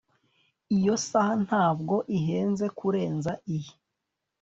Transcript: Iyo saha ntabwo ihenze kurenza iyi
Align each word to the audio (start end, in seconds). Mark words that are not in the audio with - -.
Iyo 0.77 0.93
saha 1.07 1.33
ntabwo 1.45 1.95
ihenze 2.17 2.65
kurenza 2.77 3.31
iyi 3.53 3.73